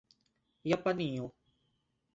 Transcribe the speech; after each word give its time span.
japanio 0.65 1.31